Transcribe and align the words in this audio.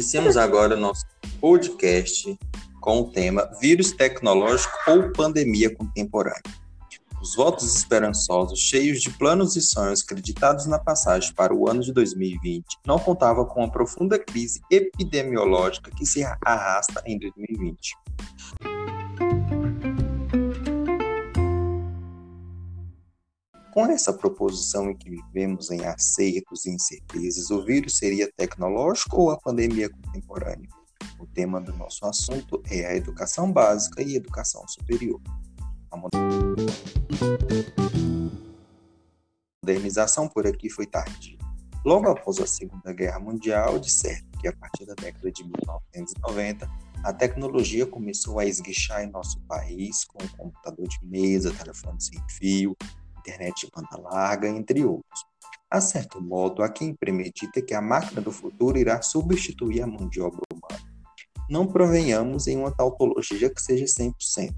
Iniciamos 0.00 0.38
agora 0.38 0.76
nosso 0.76 1.04
podcast 1.42 2.34
com 2.80 3.00
o 3.00 3.10
tema 3.12 3.50
Vírus 3.60 3.92
Tecnológico 3.92 4.72
ou 4.86 5.12
Pandemia 5.12 5.76
Contemporânea. 5.76 6.40
Os 7.20 7.34
votos 7.34 7.76
esperançosos, 7.76 8.58
cheios 8.58 9.02
de 9.02 9.10
planos 9.10 9.56
e 9.56 9.60
sonhos 9.60 10.02
acreditados 10.02 10.64
na 10.64 10.78
passagem 10.78 11.34
para 11.34 11.54
o 11.54 11.68
ano 11.68 11.82
de 11.82 11.92
2020, 11.92 12.64
não 12.86 12.98
contavam 12.98 13.44
com 13.44 13.62
a 13.62 13.68
profunda 13.68 14.18
crise 14.18 14.62
epidemiológica 14.70 15.90
que 15.90 16.06
se 16.06 16.24
arrasta 16.24 17.02
em 17.04 17.18
2020. 17.18 17.94
Com 23.80 23.86
essa 23.86 24.12
proposição 24.12 24.90
em 24.90 24.94
que 24.94 25.08
vivemos 25.08 25.70
em 25.70 25.86
acertos 25.86 26.66
e 26.66 26.70
incertezas, 26.70 27.50
o 27.50 27.64
vírus 27.64 27.96
seria 27.96 28.30
tecnológico 28.36 29.22
ou 29.22 29.30
a 29.30 29.38
pandemia 29.38 29.88
contemporânea? 29.88 30.68
O 31.18 31.26
tema 31.26 31.62
do 31.62 31.72
nosso 31.72 32.04
assunto 32.04 32.62
é 32.70 32.84
a 32.84 32.94
educação 32.94 33.50
básica 33.50 34.02
e 34.02 34.16
educação 34.16 34.68
superior. 34.68 35.18
A 35.90 35.96
modernização 39.64 40.28
por 40.28 40.46
aqui 40.46 40.68
foi 40.68 40.84
tardia. 40.84 41.38
Logo 41.82 42.06
após 42.10 42.38
a 42.38 42.46
Segunda 42.46 42.92
Guerra 42.92 43.18
Mundial, 43.18 43.78
de 43.78 43.90
certo 43.90 44.38
que 44.38 44.46
a 44.46 44.52
partir 44.52 44.84
da 44.84 44.92
década 44.92 45.32
de 45.32 45.42
1990, 45.42 46.70
a 47.02 47.14
tecnologia 47.14 47.86
começou 47.86 48.38
a 48.38 48.44
esguichar 48.44 49.02
em 49.02 49.10
nosso 49.10 49.40
país 49.48 50.04
com 50.04 50.22
o 50.22 50.36
computador 50.36 50.86
de 50.86 50.98
mesa, 51.02 51.50
telefone 51.50 51.98
sem 51.98 52.20
fio, 52.28 52.76
internet 53.20 53.66
de 53.66 53.70
banda 53.74 53.96
larga, 54.02 54.48
entre 54.48 54.84
outros. 54.84 55.24
A 55.70 55.80
certo 55.80 56.20
modo, 56.20 56.62
há 56.62 56.68
quem 56.68 56.94
premedita 56.94 57.62
que 57.62 57.74
a 57.74 57.80
máquina 57.80 58.20
do 58.20 58.32
futuro 58.32 58.76
irá 58.76 59.00
substituir 59.02 59.82
a 59.82 59.86
mão 59.86 60.08
de 60.08 60.20
obra 60.20 60.40
humana. 60.52 60.84
Não 61.48 61.66
provenhamos 61.66 62.48
em 62.48 62.56
uma 62.56 62.72
tautologia 62.72 63.48
que 63.48 63.62
seja 63.62 63.84
100%. 63.84 64.54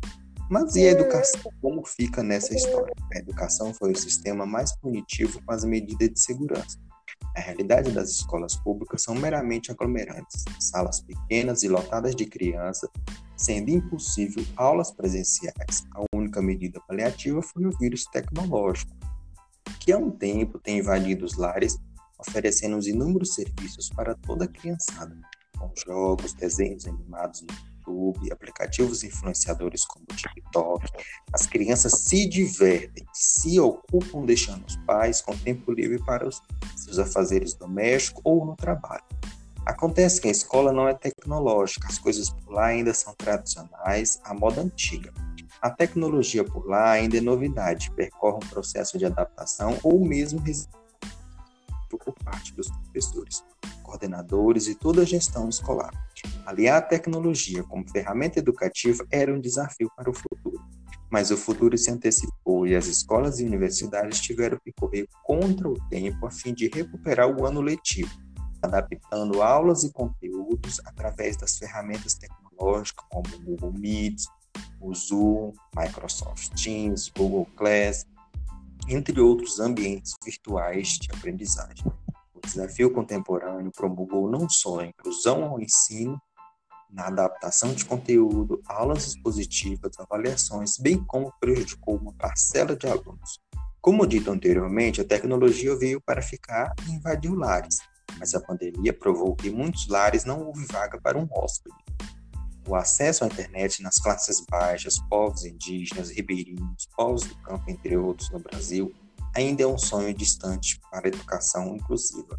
Mas 0.51 0.77
e 0.77 0.87
a 0.87 0.91
educação? 0.91 1.51
Como 1.61 1.85
fica 1.87 2.23
nessa 2.23 2.55
história? 2.55 2.93
A 3.15 3.19
educação 3.19 3.73
foi 3.73 3.93
o 3.93 3.97
sistema 3.97 4.45
mais 4.45 4.73
punitivo 4.77 5.41
com 5.45 5.53
as 5.53 5.65
medidas 5.65 6.11
de 6.11 6.21
segurança. 6.21 6.79
A 7.37 7.41
realidade 7.41 7.91
das 7.93 8.11
escolas 8.11 8.57
públicas 8.57 9.03
são 9.03 9.15
meramente 9.15 9.71
aglomerantes, 9.71 10.45
salas 10.61 11.01
pequenas 11.01 11.63
e 11.63 11.69
lotadas 11.69 12.15
de 12.15 12.27
crianças, 12.27 12.91
sendo 13.43 13.71
impossível 13.71 14.45
aulas 14.57 14.93
presenciais. 14.93 15.85
A 15.95 16.05
única 16.15 16.41
medida 16.41 16.81
paliativa 16.87 17.43
foi 17.43 17.67
o 17.67 17.77
vírus 17.79 18.05
tecnológico, 18.07 18.95
que 19.81 19.93
há 19.93 19.99
um 19.99 20.11
tempo 20.11 20.59
tem 20.59 20.79
invadido 20.79 21.25
os 21.25 21.37
lares, 21.37 21.77
oferecendo 22.19 22.77
os 22.77 22.87
inúmeros 22.87 23.35
serviços 23.35 23.89
para 23.91 24.15
toda 24.15 24.45
a 24.45 24.49
criançada, 24.49 25.17
com 25.59 25.71
jogos, 25.85 26.33
desenhos 26.33 26.87
animados 26.87 27.43
no 27.43 27.73
YouTube, 27.83 28.33
aplicativos 28.33 29.03
influenciadores 29.03 29.85
como 29.85 30.07
o 30.11 30.15
TikTok. 30.15 30.87
As 31.33 31.47
crianças 31.47 31.93
se 32.05 32.29
divertem, 32.29 33.05
se 33.13 33.59
ocupam 33.59 34.25
deixando 34.25 34.65
os 34.67 34.77
pais 34.87 35.21
com 35.21 35.37
tempo 35.37 35.73
livre 35.73 35.99
para 36.05 36.27
os 36.27 36.41
seus 36.77 36.99
afazeres 36.99 37.55
domésticos 37.55 38.23
ou 38.25 38.47
no 38.47 38.57
trabalho. 38.57 39.05
Acontece 39.65 40.21
que 40.21 40.27
a 40.27 40.31
escola 40.31 40.73
não 40.73 40.89
é 40.89 40.95
tecnológica, 40.95 41.87
as 41.87 41.99
coisas 41.99 42.31
por 42.31 42.53
lá 42.53 42.67
ainda 42.67 42.93
são 42.93 43.15
tradicionais, 43.15 44.21
a 44.25 44.35
moda 44.35 44.61
antiga. 44.61 45.13
A 45.61 45.71
tecnologia 45.71 46.43
por 46.43 46.67
lá 46.67 46.91
ainda 46.91 47.19
é 47.19 47.21
novidade, 47.21 47.93
percorre 47.93 48.39
um 48.45 48.49
processo 48.49 48.99
de 48.99 49.07
adaptação 49.07 49.79
ou 49.85 50.05
mesmo 50.05 50.43
por 51.89 52.13
parte 52.25 52.53
dos 52.55 52.69
professores, 52.69 53.45
coordenadores 53.85 54.67
e 54.67 54.75
toda 54.75 55.03
a 55.03 55.05
gestão 55.05 55.49
escolar. 55.49 55.93
Aliar 56.45 56.79
a 56.79 56.83
tecnologia 56.83 57.63
como 57.63 57.89
ferramenta 57.89 58.41
educativa 58.41 59.07
era 59.11 59.33
um 59.33 59.41
desafio 59.41 59.89
para 59.97 60.11
o 60.11 60.15
futuro, 60.15 60.61
mas 61.09 61.31
o 61.31 61.37
futuro 61.37 61.79
se 61.79 61.91
antecipou 61.91 62.67
e 62.67 62.75
as 62.75 62.87
escolas 62.87 63.39
e 63.39 63.45
universidades 63.45 64.21
tiveram 64.21 64.59
que 64.65 64.73
correr 64.73 65.07
contra 65.23 65.69
o 65.69 65.79
tempo 65.89 66.27
a 66.27 66.31
fim 66.31 66.53
de 66.53 66.69
recuperar 66.69 67.29
o 67.29 67.47
ano 67.47 67.61
letivo, 67.61 68.11
adaptando 68.63 69.43
aulas 69.43 69.85
e 69.85 69.93
conteúdos 69.93 70.81
através 70.85 71.37
das 71.37 71.59
ferramentas 71.59 72.15
tecnológicas 72.15 73.05
como 73.11 73.27
o 73.35 73.41
Google 73.41 73.73
Meet, 73.73 74.23
o 74.81 74.95
Zoom, 74.95 75.53
Microsoft 75.77 76.53
Teams, 76.63 77.11
Google 77.17 77.47
Class, 77.57 78.07
entre 78.89 79.21
outros 79.21 79.61
ambientes 79.61 80.15
virtuais 80.25 80.99
de 81.01 81.11
aprendizagem. 81.13 81.87
O 82.35 82.41
desafio 82.41 82.93
contemporâneo 82.93 83.71
promulgou 83.75 84.31
não 84.31 84.49
só 84.49 84.81
a 84.81 84.87
inclusão 84.87 85.45
ao 85.45 85.61
ensino, 85.61 86.21
na 86.91 87.07
adaptação 87.07 87.73
de 87.73 87.85
conteúdo, 87.87 88.61
aulas 88.67 89.07
expositivas, 89.07 89.99
avaliações, 89.99 90.77
bem 90.77 91.03
como 91.03 91.33
prejudicou 91.41 91.97
uma 91.97 92.13
parcela 92.13 92.77
de 92.77 92.87
alunos. 92.87 93.41
Como 93.81 94.07
dito 94.07 94.31
anteriormente, 94.31 95.01
a 95.01 95.05
tecnologia 95.05 95.75
veio 95.77 96.01
para 96.01 96.21
ficar 96.21 96.73
e 96.87 96.93
invadiu 96.93 97.35
lares, 97.35 97.79
mas 98.23 98.37
a 98.37 98.41
pandemia 98.41 98.93
provou 98.93 99.35
que 99.35 99.49
em 99.49 99.51
muitos 99.51 99.89
lares 99.89 100.25
não 100.25 100.47
houve 100.47 100.65
vaga 100.67 100.97
para 101.01 101.19
um 101.19 101.27
hóspede. 101.33 101.75
O 102.69 102.77
acesso 102.77 103.25
à 103.25 103.27
internet 103.27 103.83
nas 103.83 103.99
classes 103.99 104.41
baixas, 104.49 104.97
povos 105.11 105.45
indígenas, 105.45 106.09
ribeirinhos, 106.09 106.89
povos 106.97 107.23
do 107.23 107.35
campo, 107.39 107.69
entre 107.69 107.97
outros, 107.97 108.31
no 108.31 108.39
Brasil, 108.39 108.95
ainda 109.35 109.65
é 109.65 109.67
um 109.67 109.77
sonho 109.77 110.15
distante 110.15 110.81
para 110.89 111.05
a 111.05 111.09
educação 111.09 111.75
inclusiva. 111.75 112.39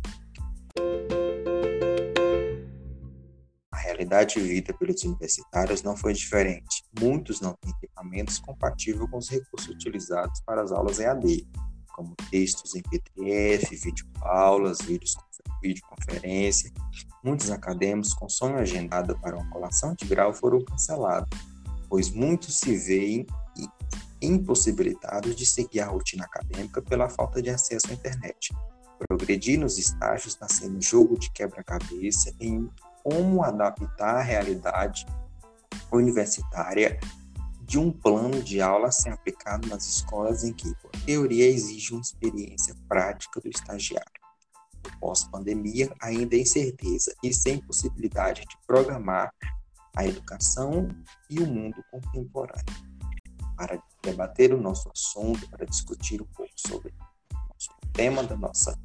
A 3.69 3.77
realidade 3.77 4.39
vivida 4.39 4.73
pelos 4.73 5.03
universitários 5.03 5.83
não 5.83 5.97
foi 5.97 6.13
diferente. 6.13 6.85
Muitos 6.97 7.41
não 7.41 7.57
têm 7.59 7.71
equipamentos 7.71 8.39
compatíveis 8.39 9.09
com 9.09 9.17
os 9.17 9.27
recursos 9.27 9.67
utilizados 9.67 10.39
para 10.45 10.63
as 10.63 10.71
aulas 10.71 10.99
EAD, 10.99 11.45
como 11.93 12.15
textos 12.31 12.73
em 12.73 12.81
PDF, 12.83 13.69
videoaulas, 13.69 14.77
vídeos, 14.79 15.17
videoconferência. 15.63 16.71
Muitos 17.23 17.49
acadêmicos 17.49 18.13
com 18.13 18.27
sonho 18.27 18.57
agendado 18.57 19.17
para 19.19 19.37
uma 19.37 19.49
colação 19.49 19.95
de 19.95 20.05
grau 20.05 20.33
foram 20.33 20.63
cancelados, 20.63 21.29
pois 21.89 22.09
muitos 22.09 22.59
se 22.59 22.75
veem 22.75 23.25
impossibilitados 24.21 25.35
de 25.35 25.45
seguir 25.45 25.79
a 25.79 25.87
rotina 25.87 26.25
acadêmica 26.25 26.81
pela 26.81 27.09
falta 27.09 27.41
de 27.41 27.49
acesso 27.49 27.87
à 27.89 27.93
internet. 27.93 28.53
Progredir 29.07 29.59
nos 29.59 29.77
estágios 29.77 30.33
está 30.33 30.47
sendo 30.47 30.77
um 30.77 30.81
jogo 30.81 31.17
de 31.17 31.29
quebra-cabeça 31.31 32.33
em 32.39 32.69
como 33.03 33.43
adaptar 33.43 34.15
a 34.17 34.21
realidade 34.21 35.05
universitária 35.91 36.99
de 37.61 37.77
um 37.77 37.91
plano 37.91 38.41
de 38.41 38.61
aula 38.61 38.87
a 38.87 38.91
ser 38.91 39.09
aplicado 39.09 39.67
nas 39.67 39.85
escolas 39.85 40.43
em 40.43 40.53
que 40.53 40.69
a 40.69 41.05
teoria 41.05 41.47
exige 41.47 41.93
uma 41.93 42.01
experiência 42.01 42.75
prática 42.87 43.41
do 43.41 43.49
estagiário. 43.49 44.22
Pós-pandemia, 45.03 45.93
ainda 46.01 46.33
é 46.33 46.39
incerteza 46.39 47.13
e 47.21 47.33
sem 47.33 47.59
possibilidade 47.59 48.43
de 48.43 48.57
programar 48.65 49.33
a 49.97 50.07
educação 50.07 50.87
e 51.29 51.41
o 51.41 51.45
mundo 51.45 51.83
contemporâneo. 51.91 52.63
Para 53.57 53.83
debater 54.01 54.53
o 54.53 54.61
nosso 54.61 54.89
assunto, 54.89 55.45
para 55.49 55.65
discutir 55.65 56.21
um 56.21 56.27
pouco 56.33 56.53
sobre 56.55 56.93
o 56.93 57.87
tema 57.91 58.23
da 58.23 58.37
nossa 58.37 58.79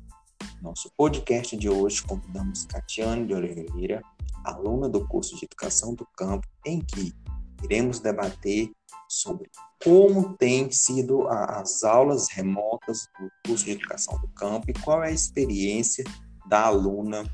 nosso 0.61 0.91
podcast 0.97 1.57
de 1.57 1.69
hoje, 1.69 2.03
convidamos 2.03 2.65
Catiane 2.65 3.25
de 3.25 3.35
Oliveira, 3.35 4.03
aluna 4.45 4.89
do 4.89 5.07
curso 5.07 5.37
de 5.37 5.45
Educação 5.45 5.95
do 5.95 6.05
Campo, 6.17 6.49
em 6.67 6.81
que 6.81 7.15
iremos 7.63 8.01
debater 8.01 8.71
sobre 9.09 9.51
como 9.83 10.37
têm 10.37 10.71
sido 10.71 11.29
as 11.29 11.85
aulas 11.85 12.29
remotas 12.31 13.09
do 13.19 13.31
curso 13.47 13.65
de 13.65 13.73
Educação 13.73 14.19
do 14.21 14.29
Campo 14.29 14.71
e 14.71 14.75
qual 14.75 15.03
é 15.05 15.09
a 15.09 15.13
experiência 15.13 16.05
da 16.47 16.67
aluna 16.67 17.25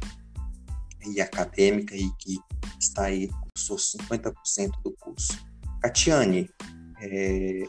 e 1.06 1.21
acadêmica 1.21 1.97
e 1.97 2.11
que 2.19 2.38
está 2.79 3.05
aí, 3.05 3.29
cursou 3.29 3.76
50% 3.76 4.71
do 4.82 4.93
curso. 4.93 5.38
Catiane, 5.81 6.49
é, 7.00 7.65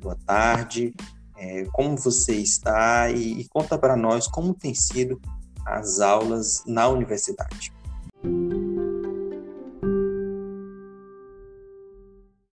boa 0.00 0.16
tarde. 0.26 0.94
É, 1.36 1.64
como 1.72 1.96
você 1.96 2.36
está 2.36 3.10
e, 3.10 3.40
e 3.40 3.48
conta 3.48 3.76
para 3.76 3.96
nós 3.96 4.28
como 4.28 4.54
tem 4.54 4.74
sido 4.74 5.20
as 5.66 5.98
aulas 5.98 6.62
na 6.66 6.88
universidade. 6.88 7.72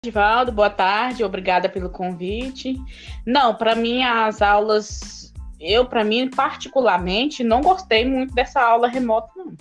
Divaldo, 0.09 0.51
boa 0.51 0.71
tarde, 0.71 1.23
obrigada 1.23 1.69
pelo 1.69 1.87
convite. 1.87 2.75
Não, 3.23 3.53
para 3.53 3.75
mim 3.75 4.01
as 4.01 4.41
aulas, 4.41 5.31
eu 5.59 5.85
para 5.85 6.03
mim 6.03 6.27
particularmente 6.27 7.43
não 7.43 7.61
gostei 7.61 8.03
muito 8.03 8.33
dessa 8.33 8.59
aula 8.59 8.87
remota 8.87 9.31
não 9.35 9.55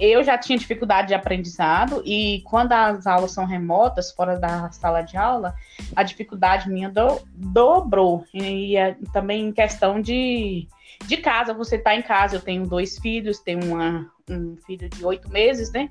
eu 0.00 0.24
já 0.24 0.36
tinha 0.36 0.58
dificuldade 0.58 1.08
de 1.08 1.14
aprendizado 1.14 2.02
e 2.04 2.40
quando 2.46 2.72
as 2.72 3.06
aulas 3.06 3.30
são 3.30 3.44
remotas, 3.44 4.10
fora 4.10 4.36
da 4.36 4.68
sala 4.72 5.02
de 5.02 5.16
aula, 5.16 5.54
a 5.94 6.02
dificuldade 6.02 6.68
minha 6.68 6.88
do, 6.88 7.20
dobrou. 7.32 8.24
E, 8.34 8.76
e 8.76 8.94
também 9.12 9.46
em 9.46 9.52
questão 9.52 10.00
de, 10.00 10.66
de 11.06 11.18
casa, 11.18 11.54
você 11.54 11.76
está 11.76 11.94
em 11.94 12.02
casa, 12.02 12.34
eu 12.34 12.40
tenho 12.40 12.66
dois 12.66 12.98
filhos, 12.98 13.38
tenho 13.38 13.64
uma, 13.64 14.10
um 14.28 14.56
filho 14.66 14.88
de 14.88 15.04
oito 15.04 15.30
meses, 15.30 15.70
né? 15.70 15.88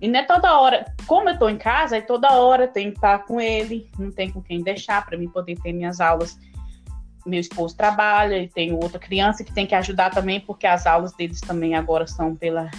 E 0.00 0.08
não 0.08 0.20
é 0.20 0.22
toda 0.24 0.58
hora, 0.58 0.84
como 1.06 1.28
eu 1.28 1.32
estou 1.32 1.50
em 1.50 1.58
casa, 1.58 1.96
é 1.96 2.00
toda 2.00 2.30
hora 2.32 2.68
tem 2.68 2.90
que 2.90 2.98
estar 2.98 3.18
com 3.24 3.40
ele, 3.40 3.90
não 3.98 4.10
tem 4.10 4.30
com 4.30 4.40
quem 4.40 4.62
deixar 4.62 5.04
para 5.04 5.18
mim 5.18 5.28
poder 5.28 5.58
ter 5.60 5.72
minhas 5.72 6.00
aulas. 6.00 6.38
Meu 7.26 7.40
esposo 7.40 7.76
trabalha 7.76 8.38
e 8.38 8.48
tenho 8.48 8.76
outra 8.76 8.98
criança 8.98 9.42
que 9.42 9.52
tem 9.52 9.66
que 9.66 9.74
ajudar 9.74 10.10
também, 10.10 10.40
porque 10.40 10.66
as 10.66 10.86
aulas 10.86 11.12
deles 11.12 11.40
também 11.40 11.74
agora 11.74 12.06
são 12.06 12.34
pela 12.34 12.70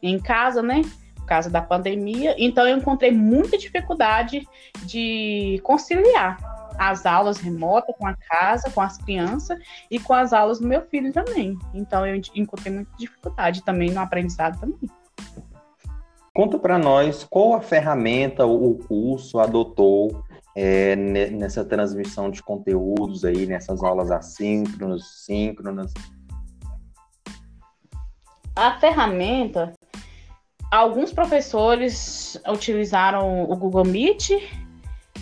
em 0.00 0.18
casa, 0.18 0.62
né? 0.62 0.82
Por 1.16 1.26
causa 1.26 1.50
da 1.50 1.60
pandemia. 1.60 2.34
Então 2.38 2.66
eu 2.66 2.76
encontrei 2.76 3.10
muita 3.10 3.58
dificuldade 3.58 4.46
de 4.84 5.60
conciliar 5.64 6.38
as 6.78 7.04
aulas 7.04 7.38
remotas 7.38 7.94
com 7.98 8.06
a 8.06 8.14
casa, 8.14 8.70
com 8.70 8.80
as 8.80 8.96
crianças 8.98 9.58
e 9.90 9.98
com 9.98 10.14
as 10.14 10.32
aulas 10.32 10.60
do 10.60 10.66
meu 10.66 10.82
filho 10.82 11.12
também. 11.12 11.58
Então 11.74 12.06
eu 12.06 12.20
encontrei 12.36 12.72
muita 12.72 12.96
dificuldade 12.96 13.62
também 13.64 13.90
no 13.90 14.00
aprendizado 14.00 14.60
também. 14.60 14.78
Conta 16.38 16.56
para 16.56 16.78
nós 16.78 17.24
qual 17.24 17.54
a 17.54 17.60
ferramenta 17.60 18.46
o 18.46 18.78
curso 18.86 19.40
adotou 19.40 20.24
é, 20.54 20.94
nessa 20.94 21.64
transmissão 21.64 22.30
de 22.30 22.40
conteúdos 22.44 23.24
aí, 23.24 23.44
nessas 23.44 23.82
aulas 23.82 24.08
assíncronas, 24.08 25.24
síncronas. 25.26 25.92
A 28.54 28.78
ferramenta, 28.78 29.72
alguns 30.70 31.12
professores 31.12 32.40
utilizaram 32.46 33.42
o 33.42 33.56
Google 33.56 33.86
Meet 33.86 34.30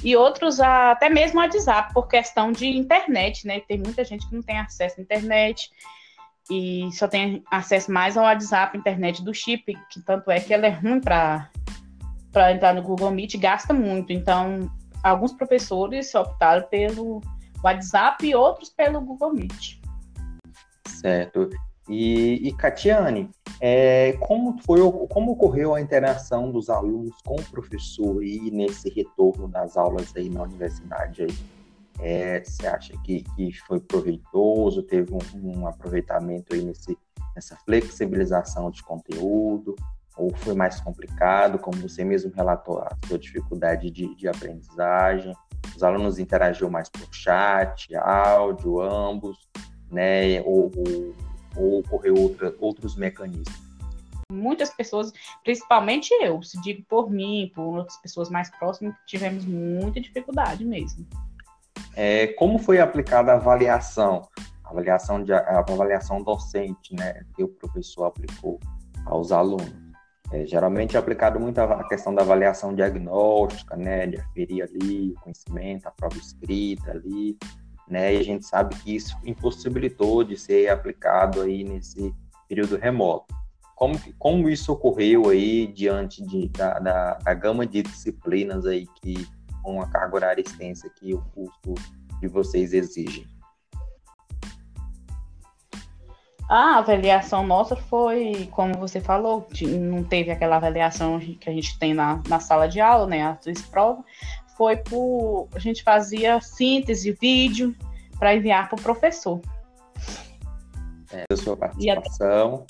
e 0.05 0.15
outros 0.15 0.61
até 0.61 1.09
mesmo 1.09 1.41
o 1.41 1.43
WhatsApp 1.43 1.95
por 1.95 2.09
questão 2.09 2.53
de 2.53 2.67
internet, 2.67 3.47
né? 3.47 3.61
Tem 3.61 3.79
muita 3.79 4.05
gente 4.05 4.29
que 4.29 4.35
não 4.35 4.43
tem 4.43 4.59
acesso 4.59 5.01
à 5.01 5.03
internet 5.03 5.71
e 6.51 6.89
só 6.93 7.09
tem 7.09 7.43
acesso 7.51 7.91
mais 7.91 8.17
ao 8.17 8.25
WhatsApp, 8.25 8.77
internet 8.77 9.25
do 9.25 9.35
chip, 9.35 9.77
que 9.91 10.01
tanto 10.01 10.31
é 10.31 10.39
que 10.39 10.55
ela 10.55 10.67
é 10.67 10.71
ruim 10.71 11.01
para 11.01 11.51
entrar 12.53 12.75
no 12.75 12.83
Google 12.83 13.11
Meet, 13.11 13.37
gasta 13.37 13.75
muito. 13.75 14.13
Então, 14.13 14.71
alguns 15.03 15.33
professores 15.33 16.15
optaram 16.15 16.67
pelo 16.69 17.21
WhatsApp 17.63 18.27
e 18.27 18.35
outros 18.35 18.71
pelo 18.71 19.01
Google 19.01 19.33
Meet. 19.33 19.81
Certo. 20.87 21.51
E, 21.89 22.49
e 22.49 22.53
Catiane, 22.53 23.31
é, 23.61 24.13
como 24.21 24.61
foi 24.63 24.81
como 25.09 25.33
ocorreu 25.33 25.75
a 25.75 25.81
interação 25.81 26.51
dos 26.51 26.69
alunos 26.69 27.15
com 27.25 27.37
o 27.37 27.45
professor 27.45 28.21
aí 28.21 28.51
nesse 28.51 28.89
retorno 28.91 29.49
das 29.49 29.77
aulas 29.77 30.15
aí 30.17 30.29
na 30.29 30.43
universidade 30.43 31.23
aí? 31.23 31.35
É, 32.01 32.43
você 32.45 32.67
acha 32.67 32.93
que, 33.03 33.23
que 33.35 33.53
foi 33.67 33.81
proveitoso, 33.81 34.83
teve 34.83 35.13
um, 35.13 35.61
um 35.61 35.67
aproveitamento 35.67 36.55
aí 36.55 36.63
nesse, 36.63 36.97
nessa 37.35 37.57
flexibilização 37.57 38.71
de 38.71 38.83
conteúdo, 38.83 39.75
ou 40.17 40.35
foi 40.35 40.55
mais 40.55 40.81
complicado, 40.81 41.59
como 41.59 41.77
você 41.77 42.03
mesmo 42.03 42.33
relatou, 42.35 42.81
a 42.81 42.89
sua 43.07 43.19
dificuldade 43.19 43.91
de, 43.91 44.15
de 44.15 44.27
aprendizagem? 44.27 45.35
Os 45.75 45.83
alunos 45.83 46.19
interagiam 46.19 46.71
mais 46.71 46.89
por 46.89 47.07
chat, 47.13 47.95
áudio, 47.97 48.81
ambos, 48.81 49.37
né? 49.91 50.41
Ou, 50.43 50.71
ou, 50.75 51.15
ou 51.57 51.81
ocorreu 51.81 52.15
outra, 52.15 52.55
outros 52.61 52.97
mecanismos? 52.97 53.67
Muitas 54.33 54.71
pessoas, 54.71 55.13
principalmente 55.45 56.13
eu, 56.15 56.43
se 56.43 56.61
digo 56.61 56.83
por 56.89 57.11
mim, 57.11 57.53
por 57.55 57.79
outras 57.79 57.97
pessoas 57.99 58.31
mais 58.31 58.51
próximas, 58.51 58.95
tivemos 59.07 59.45
muita 59.45 60.01
dificuldade 60.01 60.65
mesmo. 60.65 61.07
É, 61.97 62.27
como 62.27 62.59
foi 62.59 62.79
aplicada 62.79 63.33
a 63.33 63.37
avaliação, 63.37 64.29
a 64.63 64.71
avaliação, 64.71 65.25
de, 65.25 65.33
a 65.33 65.61
avaliação 65.61 66.23
docente, 66.23 66.95
né, 66.95 67.23
que 67.35 67.43
o 67.43 67.49
professor 67.49 68.05
aplicou 68.05 68.61
aos 69.07 69.33
alunos? 69.33 69.75
É, 70.31 70.45
geralmente 70.45 70.95
é 70.95 70.99
aplicado 70.99 71.41
muito 71.41 71.59
a 71.59 71.89
questão 71.89 72.15
da 72.15 72.21
avaliação 72.21 72.75
diagnóstica, 72.75 73.77
né, 73.77 74.07
de 74.07 74.19
aferir 74.19 74.63
ali 74.65 75.13
o 75.13 75.21
conhecimento, 75.21 75.87
a 75.87 75.91
prova 75.91 76.19
escrita 76.19 76.91
ali, 76.91 77.39
né, 77.89 78.15
e 78.15 78.19
a 78.19 78.23
gente 78.23 78.45
sabe 78.45 78.75
que 78.77 78.95
isso 78.95 79.17
impossibilitou 79.25 80.23
de 80.23 80.37
ser 80.37 80.69
aplicado 80.69 81.41
aí 81.41 81.65
nesse 81.65 82.15
período 82.47 82.77
remoto. 82.77 83.35
Como, 83.75 83.99
como 84.19 84.51
isso 84.51 84.73
ocorreu 84.73 85.31
aí 85.31 85.67
diante 85.67 86.23
de, 86.23 86.49
da, 86.49 86.79
da, 86.79 87.15
da 87.15 87.35
gama 87.35 87.67
de 87.67 87.83
disciplinas 87.83 88.67
aí 88.67 88.87
que 89.01 89.27
com 89.67 89.83
a 89.83 89.89
carga 89.89 90.15
horária 90.15 90.41
extensa 90.41 90.89
que 90.89 91.13
o 91.13 91.21
custo 91.35 91.75
de 92.21 92.29
vocês 92.29 92.73
exige? 92.73 93.27
A 96.49 96.79
avaliação 96.79 97.45
nossa 97.45 97.75
foi, 97.75 98.49
como 98.53 98.75
você 98.75 99.01
falou, 99.01 99.49
não 99.67 100.05
teve 100.05 100.31
aquela 100.31 100.55
avaliação 100.55 101.19
que 101.19 101.51
a 101.51 101.53
gente 101.53 101.77
tem 101.81 101.93
na, 101.93 102.23
na 102.29 102.39
sala 102.39 102.69
de 102.69 102.81
aula, 102.81 103.09
né? 103.09 103.25
A 103.25 103.37
prova, 103.69 104.05
foi 104.57 104.77
por. 104.77 105.49
A 105.53 105.59
gente 105.59 105.83
fazia 105.83 106.41
síntese, 106.41 107.11
vídeo, 107.21 107.75
para 108.21 108.37
enviar 108.37 108.69
para 108.69 108.79
o 108.79 108.83
professor. 108.83 109.41
É, 111.11 111.25
a 111.29 111.37
sua 111.37 111.57
participação. 111.57 112.65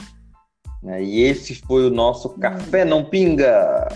E, 0.83 0.87
né? 0.87 1.05
e 1.05 1.21
esse 1.25 1.57
foi 1.57 1.87
o 1.87 1.91
nosso 1.91 2.31
Café 2.39 2.87
Não 2.87 3.05
Pinga. 3.05 3.87